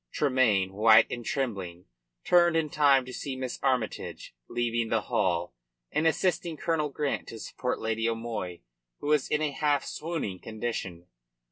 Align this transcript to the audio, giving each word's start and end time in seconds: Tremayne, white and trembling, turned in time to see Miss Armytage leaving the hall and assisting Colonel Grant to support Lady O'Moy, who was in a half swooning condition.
Tremayne, 0.11 0.73
white 0.73 1.05
and 1.11 1.23
trembling, 1.23 1.85
turned 2.23 2.57
in 2.57 2.71
time 2.71 3.05
to 3.05 3.13
see 3.13 3.35
Miss 3.35 3.59
Armytage 3.61 4.33
leaving 4.49 4.89
the 4.89 5.01
hall 5.01 5.53
and 5.91 6.07
assisting 6.07 6.57
Colonel 6.57 6.89
Grant 6.89 7.27
to 7.27 7.37
support 7.37 7.79
Lady 7.79 8.09
O'Moy, 8.09 8.61
who 8.99 9.09
was 9.09 9.27
in 9.27 9.43
a 9.43 9.51
half 9.51 9.85
swooning 9.85 10.39
condition. 10.39 11.05